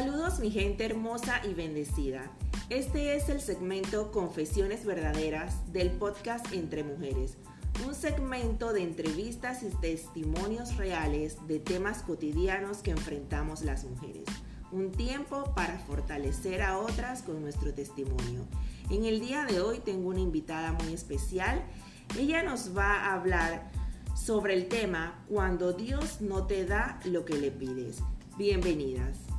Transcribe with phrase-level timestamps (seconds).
[0.00, 2.30] Saludos mi gente hermosa y bendecida.
[2.70, 7.36] Este es el segmento Confesiones Verdaderas del podcast Entre Mujeres,
[7.86, 14.24] un segmento de entrevistas y testimonios reales de temas cotidianos que enfrentamos las mujeres.
[14.72, 18.46] Un tiempo para fortalecer a otras con nuestro testimonio.
[18.88, 21.62] En el día de hoy tengo una invitada muy especial.
[22.18, 23.70] Ella nos va a hablar
[24.14, 27.98] sobre el tema Cuando Dios no te da lo que le pides.
[28.38, 29.29] Bienvenidas.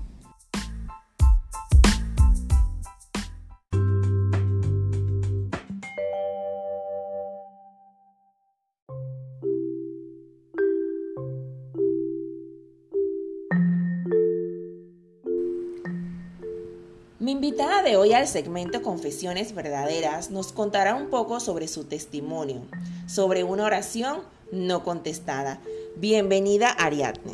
[17.21, 22.63] Mi invitada de hoy al segmento Confesiones Verdaderas nos contará un poco sobre su testimonio,
[23.05, 24.21] sobre una oración
[24.51, 25.61] no contestada.
[25.97, 27.33] Bienvenida Ariadne.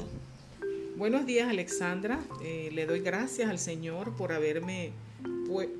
[0.98, 4.92] Buenos días Alexandra, eh, le doy gracias al Señor por haberme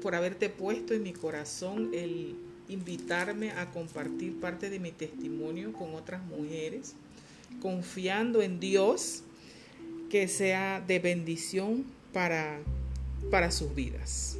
[0.02, 2.38] por haberte puesto en mi corazón el
[2.70, 6.96] invitarme a compartir parte de mi testimonio con otras mujeres,
[7.62, 9.24] confiando en Dios
[10.10, 11.84] que sea de bendición
[12.14, 12.62] para
[13.32, 14.38] para sus vidas.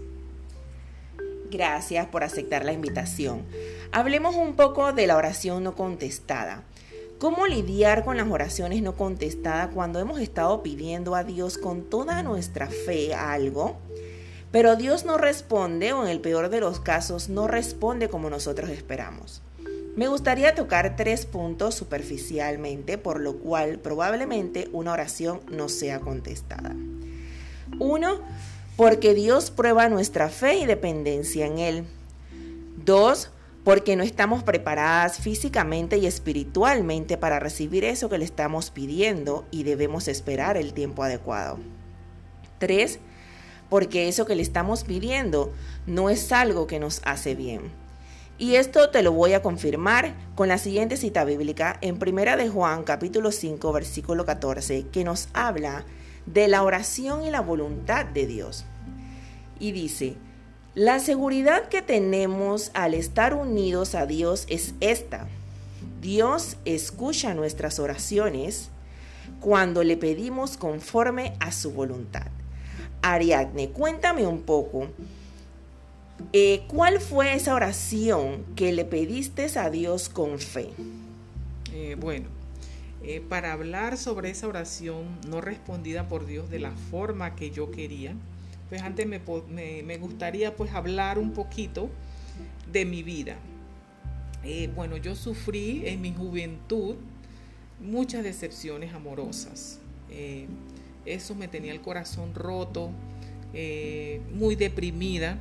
[1.50, 3.44] Gracias por aceptar la invitación.
[3.92, 6.64] Hablemos un poco de la oración no contestada.
[7.20, 12.22] ¿Cómo lidiar con las oraciones no contestadas cuando hemos estado pidiendo a Dios con toda
[12.22, 13.78] nuestra fe algo,
[14.52, 18.70] pero Dios no responde o en el peor de los casos no responde como nosotros
[18.70, 19.42] esperamos?
[19.96, 26.76] Me gustaría tocar tres puntos superficialmente, por lo cual probablemente una oración no sea contestada.
[27.80, 28.20] Uno,
[28.78, 31.84] porque Dios prueba nuestra fe y dependencia en Él.
[32.86, 33.32] Dos,
[33.64, 39.64] porque no estamos preparadas físicamente y espiritualmente para recibir eso que le estamos pidiendo y
[39.64, 41.58] debemos esperar el tiempo adecuado.
[42.60, 43.00] Tres,
[43.68, 45.52] porque eso que le estamos pidiendo
[45.88, 47.72] no es algo que nos hace bien.
[48.38, 52.48] Y esto te lo voy a confirmar con la siguiente cita bíblica en 1 de
[52.48, 55.84] Juan capítulo 5 versículo 14 que nos habla
[56.28, 58.66] de la oración y la voluntad de Dios.
[59.60, 60.16] Y dice,
[60.76, 65.28] la seguridad que tenemos al estar unidos a Dios es esta.
[66.02, 68.70] Dios escucha nuestras oraciones
[69.40, 72.28] cuando le pedimos conforme a su voluntad.
[73.02, 74.88] Ariadne, cuéntame un poco,
[76.34, 80.70] eh, ¿cuál fue esa oración que le pediste a Dios con fe?
[81.74, 82.37] Eh, bueno,
[83.10, 87.72] eh, para hablar sobre esa oración no respondida por Dios de la forma que yo
[87.72, 88.14] quería,
[88.68, 91.90] pues antes me, gustaría pues hablar un poquito
[92.70, 93.38] de mi vida.
[94.44, 96.98] Eh, bueno, yo sufrí en mi juventud
[97.80, 99.80] muchas decepciones amorosas.
[100.10, 100.48] Eh,
[101.06, 102.92] eso me tenía el corazón roto,
[104.34, 105.38] muy deprimida.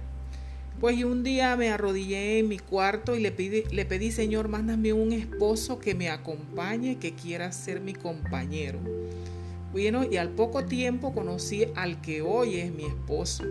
[0.81, 4.92] Pues un día me arrodillé en mi cuarto y le pedí, le pedí, Señor, mándame
[4.92, 8.78] un esposo que me acompañe, que quiera ser mi compañero.
[9.72, 13.44] Bueno, y al poco tiempo conocí al que hoy es mi esposo.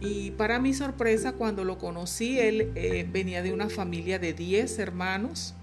[0.00, 4.78] Y para mi sorpresa, cuando lo conocí, él eh, venía de una familia de 10
[4.78, 5.54] hermanos,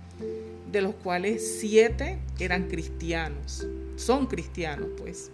[0.71, 3.67] de los cuales 7 eran cristianos.
[3.95, 5.31] Son cristianos, pues.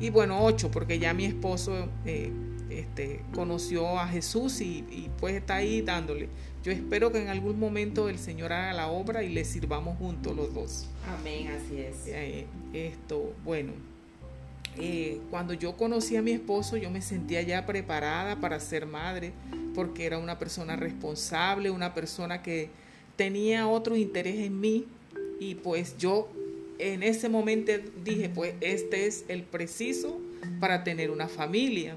[0.00, 2.30] Y bueno, 8, porque ya mi esposo eh,
[2.80, 6.28] este, conoció a Jesús y, pues está ahí dándole.
[6.62, 10.34] Yo espero que en algún momento el Señor haga la obra y le sirvamos juntos
[10.34, 10.86] los dos.
[11.18, 12.06] Amén, así es.
[12.06, 13.72] Eh, esto, bueno,
[14.78, 19.32] eh, cuando yo conocí a mi esposo yo me sentía ya preparada para ser madre
[19.72, 22.70] porque era una persona responsable, una persona que
[23.14, 24.86] tenía otro interés en mí
[25.38, 26.28] y pues yo
[26.78, 27.70] en ese momento
[28.02, 30.20] dije pues este es el preciso
[30.58, 31.96] para tener una familia.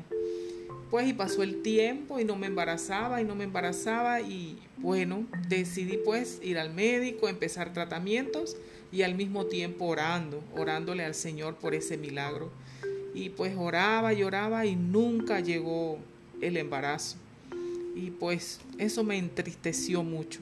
[0.90, 5.26] Pues y pasó el tiempo y no me embarazaba y no me embarazaba y bueno,
[5.50, 8.56] decidí pues ir al médico, empezar tratamientos
[8.92, 12.52] y al mismo tiempo orando, orándole al Señor por ese milagro.
[13.14, 15.98] Y pues oraba y oraba y nunca llegó
[16.42, 17.18] el embarazo.
[17.96, 20.40] Y pues eso me entristeció mucho.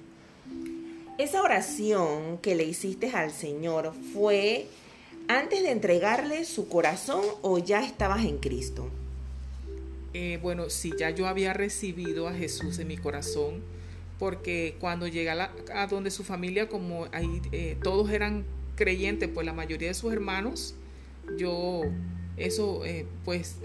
[1.17, 4.67] Esa oración que le hiciste al Señor fue
[5.29, 8.89] antes de entregarle su corazón o ya estabas en Cristo.
[10.17, 13.61] Eh, bueno, sí, ya yo había recibido a Jesús en mi corazón,
[14.17, 18.45] porque cuando llegué a, donde su familia, como ahí eh, todos eran
[18.77, 20.73] creyentes, pues la mayoría de sus hermanos,
[21.37, 21.81] yo,
[22.37, 23.57] eso, eh, pues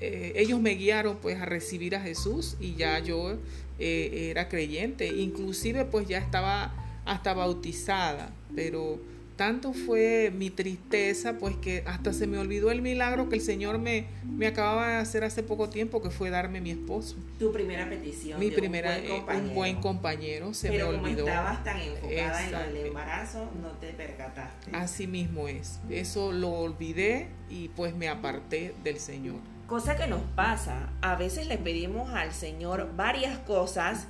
[0.00, 3.38] ellos me guiaron pues a recibir a Jesús y ya yo
[3.78, 6.74] era creyente, inclusive pues ya estaba
[7.04, 8.98] hasta bautizada, pero
[9.36, 13.78] tanto fue mi tristeza, pues que hasta se me olvidó el milagro que el Señor
[13.78, 17.16] me, me acababa de hacer hace poco tiempo, que fue darme mi esposo.
[17.38, 18.40] Tu primera petición.
[18.40, 21.24] Mi primera, un buen, eh, un buen compañero, se me olvidó.
[21.24, 24.70] Como estabas tan enfocada en el embarazo, no te percataste.
[24.72, 25.80] Así mismo es.
[25.90, 29.36] Eso lo olvidé y pues me aparté del Señor.
[29.66, 34.06] Cosa que nos pasa, a veces le pedimos al Señor varias cosas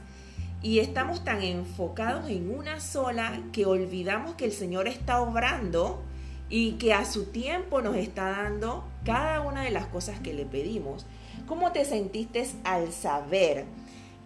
[0.62, 6.02] y estamos tan enfocados en una sola que olvidamos que el Señor está obrando
[6.48, 10.44] y que a su tiempo nos está dando cada una de las cosas que le
[10.44, 11.06] pedimos.
[11.46, 13.64] ¿Cómo te sentiste al saber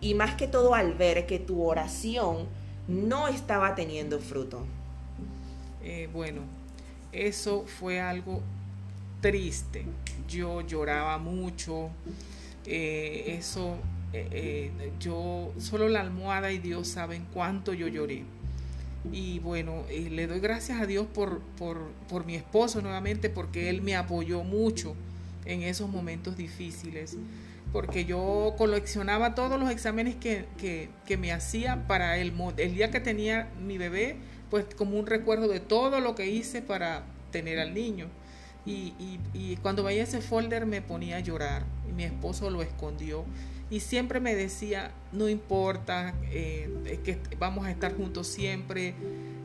[0.01, 2.47] y más que todo al ver que tu oración
[2.89, 4.65] no estaba teniendo fruto?
[5.83, 6.43] Eh, bueno,
[7.13, 8.41] eso fue algo
[9.21, 9.85] triste.
[10.29, 11.91] Yo lloraba mucho.
[12.67, 13.77] Eh, eso,
[14.13, 18.25] eh, eh, yo, solo la almohada y Dios saben cuánto yo lloré.
[19.13, 23.97] Y bueno, le doy gracias a Dios por, por, mi esposo nuevamente, porque él me
[23.97, 24.95] apoyó mucho
[25.47, 27.17] en esos momentos difíciles.
[27.73, 33.01] Porque yo coleccionaba todos los exámenes que, que me hacía para el, el día que
[33.01, 34.17] tenía mi bebé,
[34.51, 38.09] pues como un recuerdo de todo lo que hice para tener al niño.
[38.67, 38.93] Y,
[39.33, 41.65] y, cuando veía ese folder me ponía a llorar.
[41.89, 43.25] Y mi esposo lo escondió.
[43.71, 48.95] Y siempre me decía, no importa, eh, que vamos a estar juntos siempre.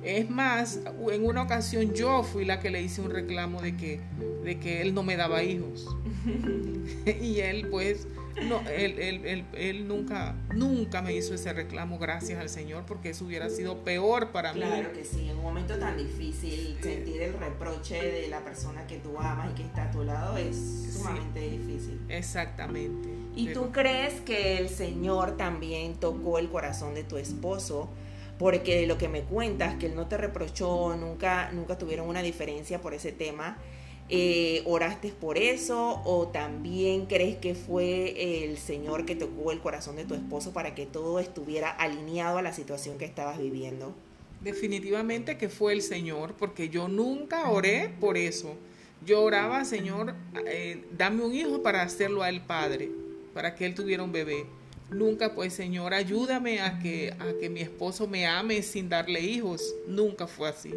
[0.03, 0.79] Es más,
[1.11, 3.99] en una ocasión yo fui la que le hice un reclamo de que,
[4.43, 5.95] de que él no me daba hijos.
[7.21, 8.07] y él pues
[8.43, 13.25] no, él, él, él, nunca, nunca me hizo ese reclamo, gracias al Señor, porque eso
[13.25, 14.59] hubiera sido peor para mí.
[14.59, 18.97] Claro que sí, en un momento tan difícil, sentir el reproche de la persona que
[18.97, 20.55] tú amas y que está a tu lado es
[20.93, 21.99] sumamente difícil.
[22.09, 23.09] Exactamente.
[23.35, 27.89] ¿Y tú crees que el Señor también tocó el corazón de tu esposo?
[28.37, 32.21] Porque de lo que me cuentas, que él no te reprochó, nunca, nunca tuvieron una
[32.21, 33.57] diferencia por ese tema
[34.07, 39.95] eh, ¿Oraste por eso o también crees que fue el Señor que tocó el corazón
[39.95, 43.95] de tu esposo para que todo estuviera alineado a la situación que estabas viviendo?
[44.41, 48.55] Definitivamente que fue el Señor, porque yo nunca oré por eso.
[49.03, 50.13] Yo oraba, Señor,
[50.45, 52.91] eh, dame un hijo para hacerlo a él padre,
[53.33, 54.45] para que él tuviera un bebé.
[54.91, 59.73] Nunca, pues, Señor, ayúdame a que, a que mi esposo me ame sin darle hijos.
[59.87, 60.75] Nunca fue así.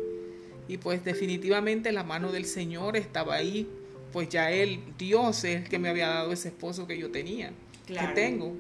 [0.68, 3.66] Y pues definitivamente la mano del Señor estaba ahí,
[4.12, 7.52] pues ya Él, Dios es el que me había dado ese esposo que yo tenía,
[7.86, 8.54] que tengo.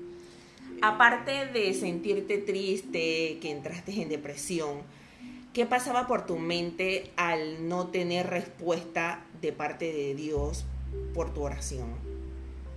[0.80, 4.82] Aparte de sentirte triste, que entraste en depresión,
[5.52, 10.64] ¿qué pasaba por tu mente al no tener respuesta de parte de Dios
[11.14, 11.94] por tu oración?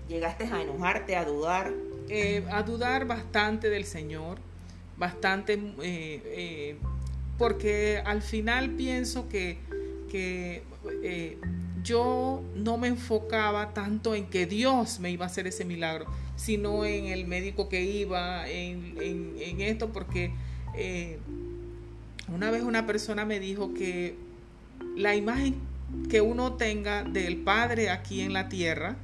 [0.10, 1.72] ¿Llegaste a enojarte, a dudar?
[2.10, 4.39] Eh, a dudar bastante del Señor,
[4.98, 6.77] bastante eh, eh,
[7.38, 9.57] porque al final pienso que,
[11.04, 11.38] eh,
[11.83, 16.06] yo no me enfocaba tanto en que Dios me iba a hacer ese milagro,
[16.36, 20.31] sino en el médico que iba, en, esto, porque
[20.75, 21.18] eh,
[22.28, 24.16] una vez una persona me dijo que
[24.95, 25.56] la imagen
[26.10, 28.95] que uno tenga del Padre aquí en la tierra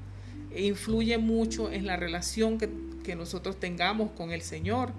[0.56, 2.69] influye mucho en la relación que,
[3.03, 4.91] que nosotros tengamos con el Señor.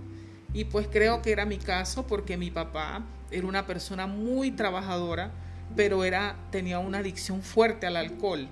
[0.52, 5.30] Y pues creo que era mi caso porque mi papá era una persona muy trabajadora,
[5.76, 8.48] pero era, tenía una adicción fuerte al alcohol,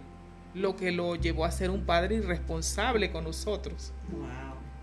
[0.54, 3.92] lo que lo llevó a ser un padre irresponsable con nosotros.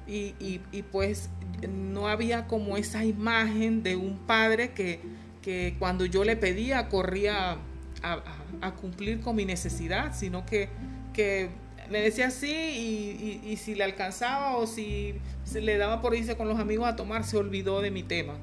[0.05, 1.29] Y, y, pues
[1.69, 4.99] no había como esa imagen de un padre que,
[5.41, 7.57] que cuando yo le pedía corría
[8.01, 10.69] a, cumplir con mi necesidad, sino que,
[11.13, 11.49] que
[11.93, 16.35] me decía sí y, y, si le alcanzaba o si se le daba por irse
[16.35, 18.33] con los amigos a tomar, se olvidó de mi tema.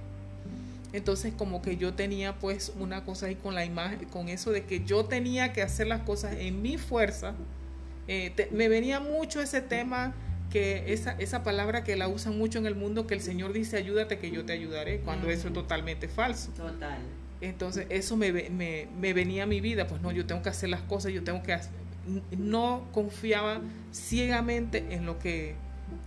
[0.92, 4.62] Entonces como que yo tenía pues una cosa ahí con la imagen, con eso de
[4.66, 7.34] que yo tenía que hacer las cosas en mi fuerza.
[8.06, 10.14] Eh, me venía mucho ese tema,
[10.48, 13.76] que esa, esa palabra que la usan mucho en el mundo, que el Señor dice
[13.76, 16.52] ayúdate que yo te ayudaré, cuando eso es totalmente falso.
[16.52, 17.00] Total.
[17.40, 20.68] Entonces eso me, me, me, venía a mi vida, pues no, yo tengo que hacer
[20.68, 21.72] las cosas, yo tengo que hacer,
[22.36, 23.60] no confiaba
[23.92, 25.54] ciegamente en lo que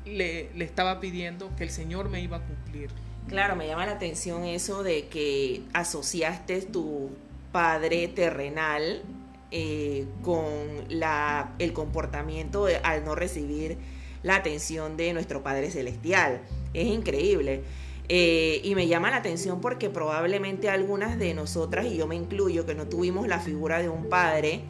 [0.06, 2.90] le, le estaba pidiendo que el Señor me iba a cumplir.
[3.28, 7.12] Claro, me llama la atención eso de que asociaste tu
[7.52, 9.04] padre terrenal
[9.52, 10.44] eh, con
[10.90, 13.78] la, el comportamiento al no recibir
[14.24, 16.42] la atención de nuestro Padre Celestial.
[16.74, 17.62] Es increíble.
[18.10, 22.66] Eh, y me llama la atención porque probablemente algunas de nosotras, y yo me incluyo,
[22.66, 24.62] que no tuvimos la figura de un padre,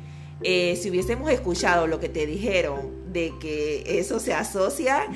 [0.43, 5.07] eh, si hubiésemos escuchado lo que te dijeron de que eso se asocia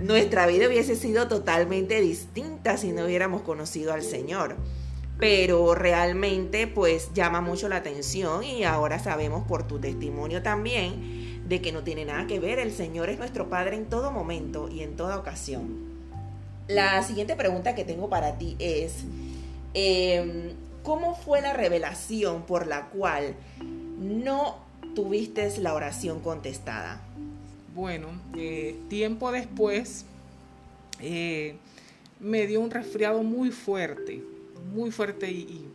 [0.00, 4.56] nuestra vida hubiese sido totalmente distinta si no hubiéramos conocido al Señor.
[5.18, 11.62] pero realmente pues llama mucho la atención y ahora sabemos por tu testimonio también de
[11.62, 14.82] que no tiene nada que ver, el Señor es nuestro Padre en todo momento y
[14.82, 15.96] en toda ocasión.
[16.68, 19.04] La siguiente pregunta que tengo para ti es,
[19.72, 23.36] em, ¿cómo fue la revelación por la cual
[23.98, 24.65] no
[24.96, 27.00] tuviste la oración contestada?
[27.76, 30.04] Bueno, eh, tiempo después
[30.98, 31.54] eh,
[32.18, 34.24] me dio un resfriado muy fuerte
[34.72, 35.66] muy fuerte y,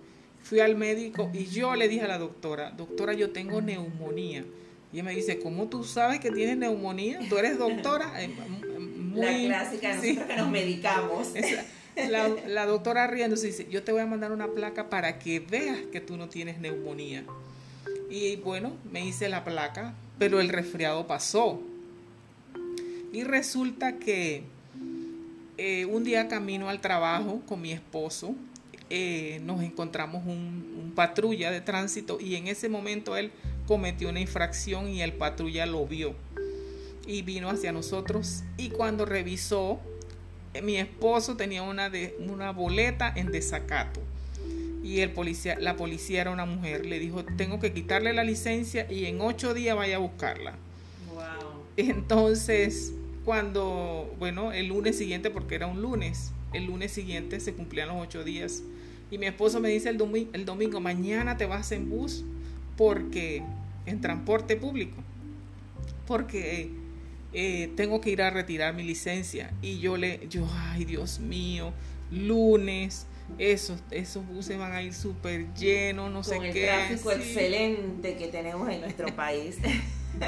[0.43, 4.43] fui al médico y yo le dije a la doctora, doctora, yo tengo neumonía.
[4.91, 7.19] Y ella me dice, ¿cómo tú sabes que tienes neumonía?
[7.29, 8.11] ¿Tú eres doctora?
[9.13, 11.33] Eh, la clásica, nosotros que nos medicamos.
[12.09, 15.77] La, la, doctora riéndose dice, yo te voy a mandar una placa para que veas
[15.91, 17.25] que tú no tienes neumonía.
[18.11, 21.61] Y bueno, me hice la placa, pero el resfriado pasó.
[23.13, 24.43] Y resulta que
[25.57, 28.35] eh, un día camino al trabajo con mi esposo,
[28.89, 33.31] eh, nos encontramos un, patrulla de tránsito y en ese momento él
[33.65, 36.13] cometió una infracción y el patrulla lo vio
[37.07, 39.79] y vino hacia nosotros y cuando revisó
[40.53, 44.01] eh, mi esposo tenía una, boleta en desacato
[44.83, 46.85] y el policía, la policía era una mujer.
[46.85, 50.55] Le dijo, tengo que quitarle la licencia y en ocho días vaya a buscarla.
[51.77, 57.87] Entonces, cuando, bueno, el lunes siguiente, porque era un lunes, el lunes siguiente se cumplían
[57.87, 58.63] los ocho días
[59.11, 62.23] y mi esposo me dice el, domingo, el domingo, mañana te vas en bus
[62.77, 63.43] porque
[63.85, 64.95] en transporte público,
[66.07, 66.71] porque
[67.33, 69.53] eh, tengo que ir a retirar mi licencia.
[69.61, 71.73] Y yo le, yo, ay Dios mío,
[72.09, 73.05] lunes,
[73.37, 76.65] esos, esos buses van a ir súper llenos, no sé el qué.
[76.65, 79.57] tráfico excelente que tenemos en nuestro país.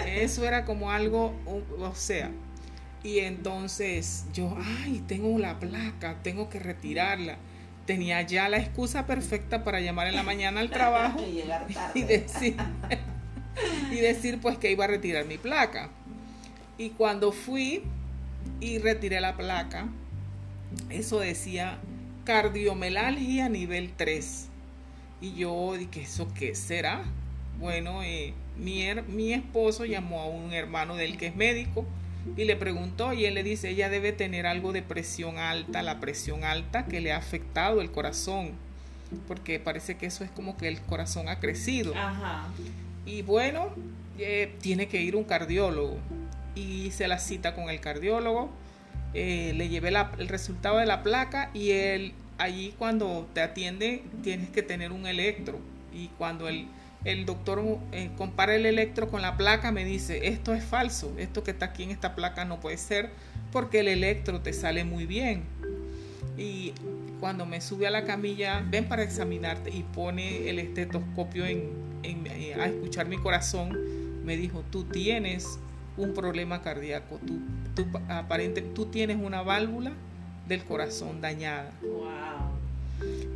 [0.07, 2.31] Eso era como algo, o sea,
[3.03, 7.37] y entonces yo, ay, tengo la placa, tengo que retirarla
[7.85, 11.19] tenía ya la excusa perfecta para llamar en la mañana al trabajo
[11.93, 12.55] y, decir,
[13.91, 15.89] y decir pues que iba a retirar mi placa.
[16.77, 17.83] Y cuando fui
[18.59, 19.87] y retiré la placa,
[20.89, 21.77] eso decía
[22.23, 24.49] cardiomelalgia nivel 3.
[25.21, 27.03] Y yo dije, ¿eso qué será?
[27.59, 31.85] Bueno, eh, mi, mi esposo llamó a un hermano del que es médico
[32.37, 35.99] y le preguntó y él le dice, ella debe tener algo de presión alta, la
[35.99, 38.51] presión alta que le ha afectado el corazón,
[39.27, 41.93] porque parece que eso es como que el corazón ha crecido.
[43.05, 43.69] Y bueno,
[44.17, 45.97] eh, tiene que ir un cardiólogo
[46.55, 48.51] y se la cita con el cardiólogo,
[49.13, 54.49] eh, le llevé el resultado de la placa y él allí cuando te atiende tienes
[54.49, 55.59] que tener un electro
[55.93, 56.67] y cuando el
[57.05, 61.43] el doctor eh, compara el electro con la placa, me dice, esto es falso, esto
[61.43, 63.09] que está aquí en esta placa no puede ser
[63.51, 65.43] porque el electro te sale muy bien.
[66.37, 66.73] Y
[67.19, 72.67] cuando me sube a la camilla, ven para examinarte y pone el estetoscopio eh, a
[72.67, 73.77] escuchar mi corazón,
[74.23, 75.59] me dijo, tú tienes
[75.97, 77.39] un problema cardíaco, tú,
[77.75, 79.93] tú, aparente, tú tienes una válvula
[80.47, 81.71] del corazón dañada.
[81.81, 82.63] Wow.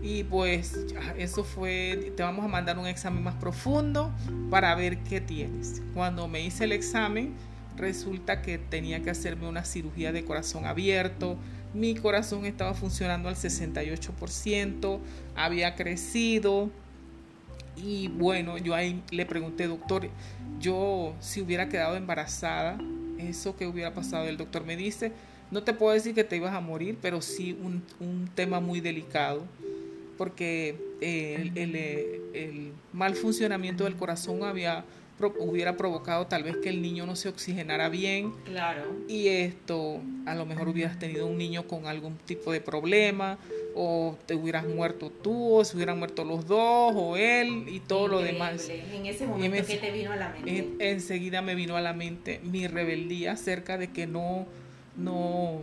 [0.01, 0.85] Y pues
[1.17, 4.11] eso fue, te vamos a mandar un examen más profundo
[4.49, 5.81] para ver qué tienes.
[5.93, 7.33] Cuando me hice el examen,
[7.75, 11.37] resulta que tenía que hacerme una cirugía de corazón abierto.
[11.73, 14.99] Mi corazón estaba funcionando al 68%,
[15.35, 16.69] había crecido.
[17.75, 20.09] Y bueno, yo ahí le pregunté, doctor,
[20.59, 22.77] yo si hubiera quedado embarazada,
[23.19, 25.11] eso que hubiera pasado, el doctor me dice,
[25.51, 28.81] no te puedo decir que te ibas a morir, pero sí un, un tema muy
[28.81, 29.43] delicado
[30.17, 34.83] porque eh, eh, el, mal funcionamiento del corazón había
[35.39, 38.33] hubiera provocado tal vez que el niño no se oxigenara bien.
[38.45, 38.83] Claro.
[39.07, 43.39] Y esto, a lo mejor hubieras tenido un niño con algún tipo de problema,
[43.77, 48.07] o te hubieras muerto tú, o se hubieran muerto los dos, o él, y todo
[48.07, 48.67] lo demás.
[48.69, 50.91] En ese momento, ¿qué te vino a la mente?
[50.91, 54.47] enseguida me vino a la mente mi rebeldía acerca de que no,
[54.95, 55.61] no,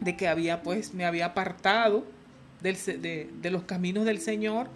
[0.00, 2.04] de que había, pues, me había apartado
[2.60, 4.68] de, de, los caminos del Señor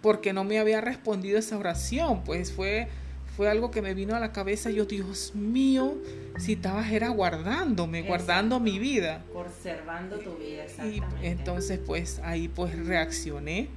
[0.00, 2.24] porque no me había respondido esa oración.
[2.24, 2.88] Pues fue,
[3.36, 4.70] fue algo que me vino a la cabeza.
[4.70, 5.94] Yo, Dios mío,
[6.38, 9.24] si estabas era guardándome, guardando mi vida.
[9.32, 13.68] Conservando tu vida, Y entonces pues ahí pues reaccioné.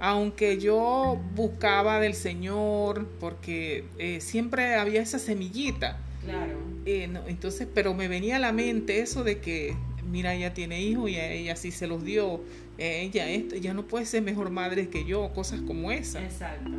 [0.00, 5.98] Aunque yo buscaba del Señor, porque eh, siempre había esa semillita.
[6.24, 6.58] Claro.
[6.84, 9.76] Eh, entonces, pero me venía a la mente eso de que,
[10.10, 12.40] mira, ella tiene hijos y ella sí se los dio
[12.78, 16.20] ella, esto, ya no puede ser mejor madre que yo, cosas como esa.
[16.24, 16.70] Exacto.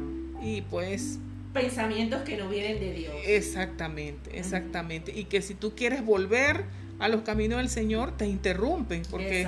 [0.41, 1.19] Y pues...
[1.53, 3.13] Pensamientos que no vienen de Dios.
[3.25, 5.11] Exactamente, exactamente.
[5.17, 6.65] Y que si tú quieres volver
[6.99, 9.47] a los caminos del Señor, te interrumpen, porque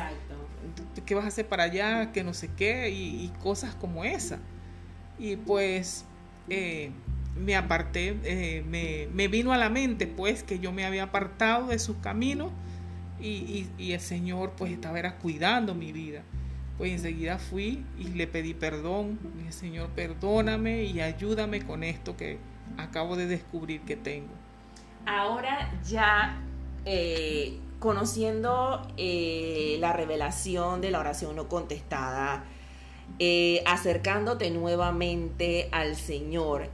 [1.06, 4.40] qué vas a hacer para allá, que no sé qué, y, cosas como esa.
[5.18, 6.06] Y pues
[6.50, 6.92] eh,
[7.36, 11.68] me aparté, eh, me, me, vino a la mente pues que yo me había apartado
[11.68, 12.52] de sus caminos
[13.20, 16.24] y, y, el Señor pues estaba era cuidando mi vida.
[16.78, 19.20] Pues enseguida fui y le pedí perdón.
[19.38, 22.38] Dije, Señor, perdóname y ayúdame con esto que
[22.78, 24.34] acabo de descubrir que tengo.
[25.06, 26.42] Ahora ya
[26.84, 32.44] eh, conociendo eh, la revelación de la oración no contestada,
[33.20, 36.70] eh, acercándote nuevamente al Señor,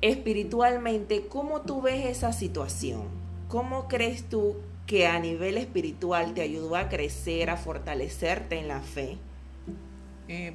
[0.00, 3.08] espiritualmente, ¿cómo tú ves esa situación?
[3.48, 4.56] ¿Cómo crees tú
[4.86, 9.18] que a nivel espiritual te ayudó a crecer, a fortalecerte en la fe?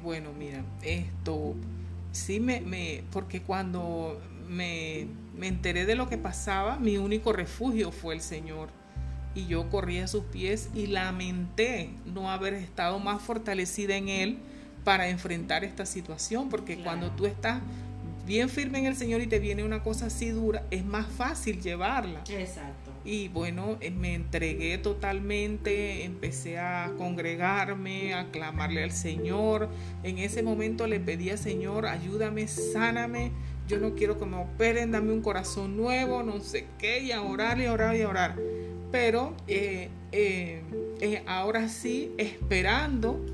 [0.02, 1.54] Bueno, mira, esto
[2.12, 7.92] sí me, me porque cuando me, me enteré de lo que pasaba, mi único refugio
[7.92, 8.68] fue el Señor
[9.34, 14.38] y yo corrí a sus pies y lamenté no haber estado más fortalecida en Él
[14.84, 17.60] para enfrentar esta situación, porque cuando tú estás
[18.26, 21.60] bien firme en el Señor y te viene una cosa así dura, es más fácil
[21.60, 22.22] llevarla.
[22.28, 22.89] Exacto.
[23.04, 29.68] Y bueno, eh, me entregué totalmente, empecé a congregarme, a clamarle al Señor.
[30.02, 33.32] En ese momento le pedí al Señor, ayúdame, sáname.
[33.68, 37.22] Yo no quiero que me operen, dame un corazón nuevo, no sé qué, y a
[37.22, 38.36] orar y a orar y a orar
[38.90, 43.24] pero eh, eh, ahora sí esperando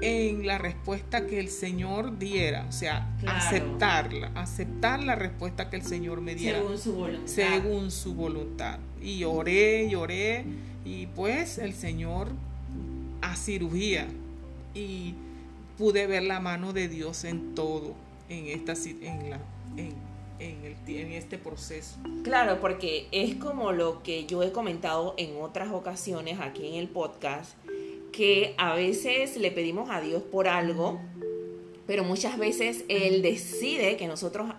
[0.00, 5.82] en la respuesta que el Señor diera, o sea, aceptarla, aceptar la respuesta que el
[5.82, 6.58] Señor me diera.
[6.58, 7.26] Según su voluntad.
[7.26, 8.78] Según su voluntad.
[9.02, 10.44] Y oré, lloré,
[10.84, 12.28] y pues el Señor
[13.22, 14.06] a cirugía.
[14.74, 15.14] Y
[15.76, 17.94] pude ver la mano de Dios en todo,
[18.28, 19.40] en esta en la,
[19.76, 19.94] en,
[20.38, 21.96] en, el, en este proceso.
[22.22, 26.88] Claro, porque es como lo que yo he comentado en otras ocasiones aquí en el
[26.88, 27.52] podcast,
[28.18, 31.00] que a veces le pedimos a Dios por algo,
[31.86, 34.50] pero muchas veces Él decide que nosotros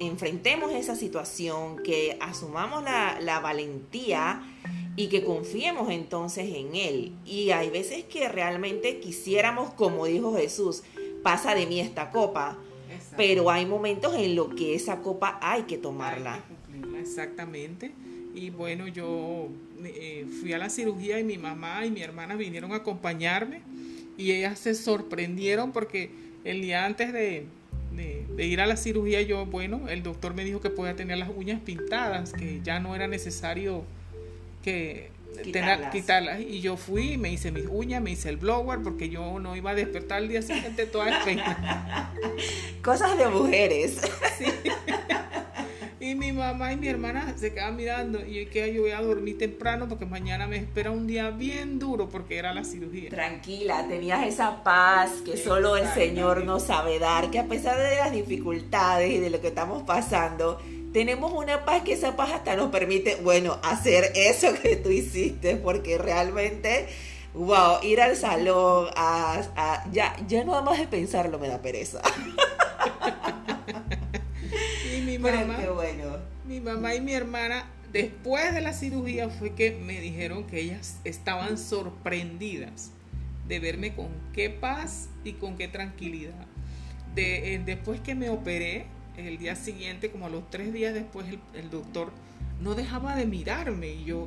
[0.00, 4.42] enfrentemos esa situación, que asumamos la, la valentía
[4.96, 7.12] y que confiemos entonces en Él.
[7.24, 10.82] Y hay veces que realmente quisiéramos, como dijo Jesús,
[11.22, 12.58] pasa de mí esta copa
[13.16, 16.42] pero hay momentos en los que esa copa hay que tomarla.
[16.98, 17.92] exactamente.
[18.34, 19.48] Y bueno, yo
[19.84, 23.62] eh, fui a la cirugía y mi mamá y mi hermana vinieron a acompañarme
[24.16, 26.10] y ellas se sorprendieron porque
[26.44, 27.46] el día antes de,
[27.92, 31.30] de, ir a la cirugía yo, bueno, el doctor me dijo que podía tener las
[31.34, 33.84] uñas pintadas, que ya no era necesario
[34.62, 35.10] que
[35.92, 36.40] quitarlas.
[36.40, 39.70] Y yo fui, me hice mis uñas, me hice el blower, porque yo no iba
[39.70, 42.12] a despertar el día siguiente toda pena.
[42.82, 44.00] Cosas de mujeres.
[46.10, 49.00] Y mi mamá y mi hermana se quedaban mirando y yo que yo voy a
[49.00, 53.10] dormir temprano porque mañana me espera un día bien duro porque era la cirugía.
[53.10, 57.94] Tranquila, tenías esa paz que solo el Señor nos sabe dar, que a pesar de
[57.94, 60.60] las dificultades y de lo que estamos pasando,
[60.92, 65.54] tenemos una paz que esa paz hasta nos permite, bueno, hacer eso que tú hiciste,
[65.54, 66.88] porque realmente,
[67.34, 72.02] wow, ir al salón, a, ya, ya no más de pensarlo me da pereza.
[74.92, 75.89] y mi mamá, bueno.
[76.50, 80.98] Mi mamá y mi hermana, después de la cirugía fue que me dijeron que ellas
[81.04, 82.90] estaban sorprendidas
[83.46, 86.46] de verme con qué paz y con qué tranquilidad.
[87.14, 88.86] De, eh, después que me operé,
[89.16, 92.10] el día siguiente, como a los tres días después, el, doctor
[92.60, 94.24] no dejaba de mirarme y yo,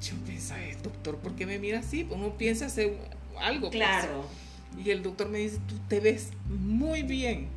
[0.00, 2.06] yo pensaba, doctor, ¿por qué me mira así?
[2.10, 2.96] Uno piensa hacer
[3.40, 3.70] algo.
[3.70, 3.72] Pues".
[3.72, 4.24] Claro.
[4.84, 7.48] Y el doctor me dice, tú te ves muy bien,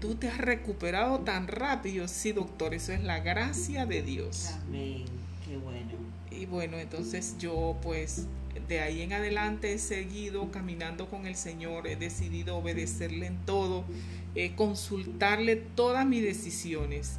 [0.00, 2.08] tú te has recuperado tan rápido.
[2.08, 4.50] Sí, doctor, eso es la gracia de Dios.
[4.66, 5.04] Amén,
[5.46, 5.92] qué bueno.
[6.30, 8.26] Y bueno, entonces yo pues
[8.68, 13.84] de ahí en adelante he seguido caminando con el Señor, he decidido obedecerle en todo,
[14.56, 17.18] consultarle todas mis decisiones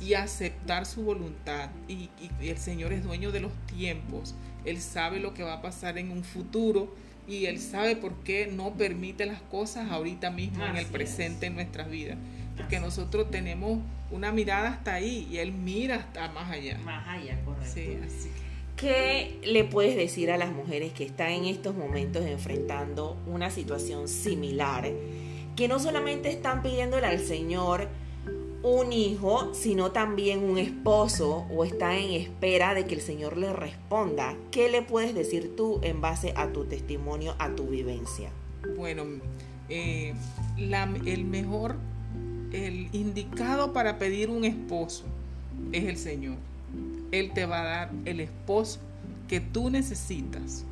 [0.00, 1.70] y, aceptar su voluntad.
[1.88, 2.10] Y,
[2.40, 4.34] el Señor es dueño de los tiempos,
[4.64, 6.94] Él sabe lo que va a pasar en un futuro
[7.30, 11.54] y Él sabe por qué no permite las cosas ahorita mismo en el presente en
[11.54, 12.18] nuestras vidas.
[12.56, 13.78] Porque nosotros tenemos
[14.10, 16.78] una mirada hasta ahí y Él mira hasta más allá.
[16.78, 17.72] Más allá, correcto.
[17.72, 18.30] Sí, así
[18.80, 24.08] ¿Qué le puedes decir a las mujeres que están en estos momentos enfrentando una situación
[24.08, 24.90] similar?
[25.54, 27.88] Que no solamente están pidiéndole al Señor
[28.62, 33.52] un hijo, sino también un esposo o están en espera de que el Señor le
[33.52, 34.36] responda.
[34.50, 38.30] ¿Qué le puedes decir tú en base a tu testimonio, a tu vivencia?
[38.76, 39.04] Bueno,
[39.68, 40.14] eh,
[40.58, 41.76] el mejor,
[42.52, 45.04] el indicado para pedir un esposo
[45.72, 46.36] es el Señor.
[47.12, 48.80] Él te va a dar el esposo
[49.26, 50.64] que tú necesitas.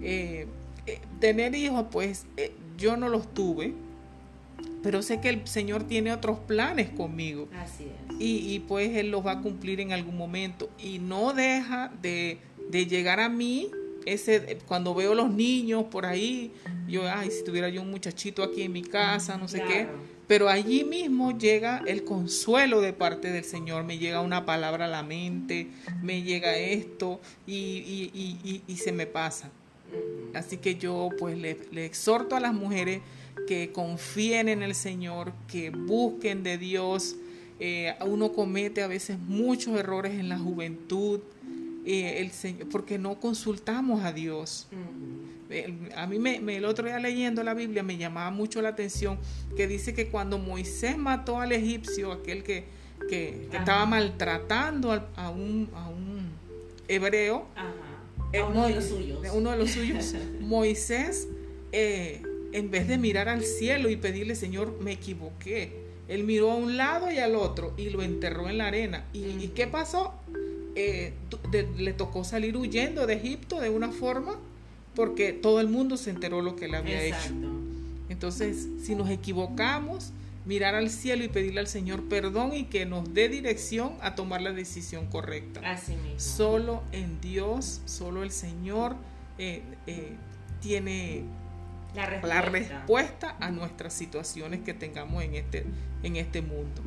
[0.00, 0.46] Eh,
[0.86, 2.26] eh, tener hijos, pues
[2.76, 3.74] yo no los tuve,
[4.82, 7.48] pero sé que el Señor tiene otros planes conmigo.
[7.54, 8.20] Así es.
[8.20, 10.70] Y, y, pues Él los va a cumplir en algún momento.
[10.78, 12.38] Y no deja de,
[12.70, 13.70] de llegar a mí
[14.06, 16.52] ese, cuando veo los niños por ahí,
[16.86, 19.86] yo, ay, si tuviera yo un muchachito aquí en mi casa, no sé qué.
[20.26, 24.88] Pero allí mismo llega el consuelo de parte del Señor, me llega una palabra a
[24.88, 25.68] la mente,
[26.02, 29.50] me llega esto y, y, y, se me pasa.
[30.34, 33.00] Así que yo pues le, le exhorto a las mujeres
[33.46, 37.16] que confíen en el Señor, que busquen de Dios.
[37.60, 41.20] Eh, uno comete a veces muchos errores en la juventud,
[41.84, 44.68] eh, el Señor, porque no consultamos a Dios.
[45.96, 49.18] a mí me, el otro día leyendo la Biblia me llamaba mucho la atención
[49.56, 52.64] que dice que cuando Moisés mató al egipcio, aquel que,
[53.08, 56.30] que, estaba maltratando a, un, a un
[56.88, 57.46] hebreo,
[58.32, 59.20] eh, uno, de los suyos.
[59.32, 61.28] uno de los suyos, Moisés,
[61.72, 62.22] eh,
[62.52, 66.76] en vez de mirar al cielo y pedirle, Señor, me equivoqué, él miró a un
[66.76, 69.04] lado y al otro y lo enterró en la arena.
[69.12, 70.14] ¿Y, ¿y qué pasó?
[70.74, 71.12] Eh,
[71.76, 74.36] le tocó salir huyendo de Egipto de una forma
[74.94, 77.30] porque todo el mundo se enteró lo que él había hecho.
[78.08, 80.12] Entonces, si nos equivocamos,
[80.44, 84.40] mirar al cielo y pedirle al Señor perdón y que nos dé dirección a tomar
[84.40, 85.60] la decisión correcta.
[86.16, 88.96] Solo en Dios, solo el Señor
[89.38, 90.12] eh, eh,
[90.60, 91.24] tiene
[91.94, 92.28] la respuesta.
[92.28, 93.36] la respuesta.
[93.40, 95.64] a nuestras situaciones que tengamos en este,
[96.02, 96.82] en este mundo.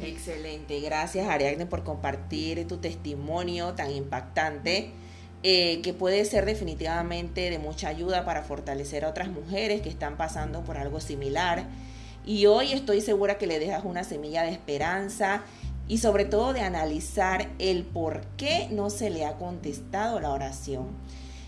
[0.00, 4.92] Excelente, gracias Ariadne por compartir tu testimonio tan impactante.
[5.44, 10.16] Eh, que puede ser definitivamente de mucha ayuda para fortalecer a otras mujeres que están
[10.16, 11.64] pasando por algo similar.
[12.26, 15.44] Y hoy estoy segura que le dejas una semilla de esperanza
[15.86, 20.88] y sobre todo de analizar el por qué no se le ha contestado la oración.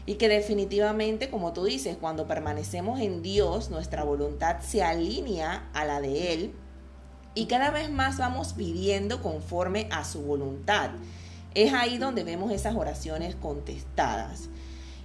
[0.07, 5.85] Y que definitivamente, como tú dices, cuando permanecemos en Dios, nuestra voluntad se alinea a
[5.85, 6.55] la de Él
[7.35, 10.91] y cada vez más vamos pidiendo conforme a su voluntad.
[11.55, 14.49] Es ahí donde vemos esas oraciones contestadas.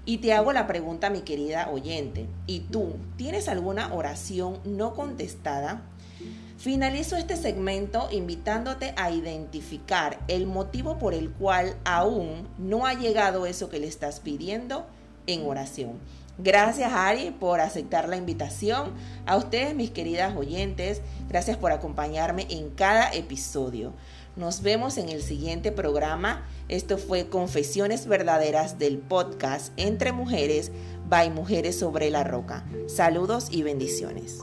[0.06, 5.82] Y te hago la pregunta, mi querida oyente, ¿y tú tienes alguna oración no contestada?
[6.58, 13.46] Finalizo este segmento invitándote a identificar el motivo por el cual aún no ha llegado
[13.46, 14.86] eso que le estás pidiendo
[15.28, 16.00] en oración.
[16.38, 18.94] Gracias Ari por aceptar la invitación.
[19.26, 23.94] A ustedes mis queridas oyentes, gracias por acompañarme en cada episodio.
[24.36, 26.46] Nos vemos en el siguiente programa.
[26.68, 30.72] Esto fue Confesiones Verdaderas del podcast Entre Mujeres
[31.08, 32.66] by Mujeres sobre la Roca.
[32.88, 34.40] Saludos y bendiciones.